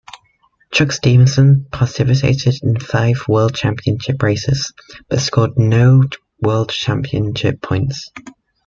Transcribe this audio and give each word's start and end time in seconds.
Chuck 0.71 0.91
Stevenson 0.93 1.67
participated 1.71 2.63
in 2.63 2.79
five 2.79 3.23
World 3.27 3.53
Championship 3.53 4.23
races, 4.23 4.73
but 5.09 5.19
scored 5.19 5.59
no 5.59 6.01
World 6.39 6.71
Championship 6.71 7.61
points. 7.61 8.09